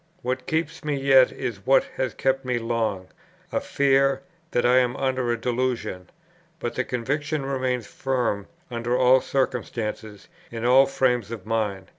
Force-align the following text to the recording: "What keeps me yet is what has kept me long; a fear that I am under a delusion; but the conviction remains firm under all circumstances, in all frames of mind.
"What 0.23 0.47
keeps 0.47 0.83
me 0.83 0.95
yet 0.99 1.31
is 1.31 1.63
what 1.67 1.83
has 1.97 2.15
kept 2.15 2.43
me 2.43 2.57
long; 2.57 3.09
a 3.51 3.61
fear 3.61 4.23
that 4.49 4.65
I 4.65 4.79
am 4.79 4.97
under 4.97 5.31
a 5.31 5.39
delusion; 5.39 6.09
but 6.59 6.73
the 6.73 6.83
conviction 6.83 7.45
remains 7.45 7.85
firm 7.85 8.47
under 8.71 8.97
all 8.97 9.21
circumstances, 9.21 10.27
in 10.49 10.65
all 10.65 10.87
frames 10.87 11.29
of 11.29 11.45
mind. 11.45 11.85